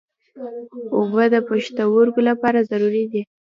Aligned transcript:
اوبه 0.97 1.23
د 1.33 1.35
پښتورګو 1.47 2.21
لپاره 2.29 2.59
ضروري 2.69 3.03
دي. 3.11 3.21